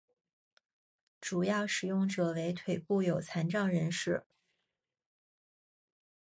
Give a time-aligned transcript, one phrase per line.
[1.21, 4.25] 主要使用者为腿部有残障人士。